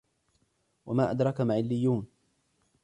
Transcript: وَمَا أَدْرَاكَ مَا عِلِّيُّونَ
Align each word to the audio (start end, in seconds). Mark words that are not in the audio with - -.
وَمَا 0.85 1.11
أَدْرَاكَ 1.11 1.41
مَا 1.41 1.53
عِلِّيُّونَ 1.53 2.07